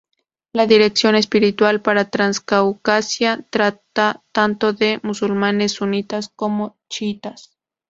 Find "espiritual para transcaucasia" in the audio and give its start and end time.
1.13-3.45